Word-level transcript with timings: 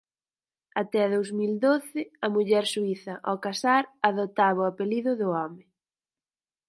Até 0.81 1.01
dous 1.13 1.29
mil 1.39 1.53
doce, 1.67 2.01
a 2.25 2.27
muller 2.33 2.65
suíza, 2.73 3.13
ao 3.27 3.37
casar, 3.45 3.83
adoptaba 4.09 4.61
o 4.65 4.69
apelido 4.71 5.11
do 5.19 5.27
home. 5.37 5.61